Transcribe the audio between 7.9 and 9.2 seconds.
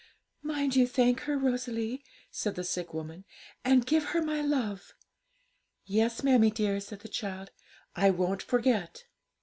'I won't forget.'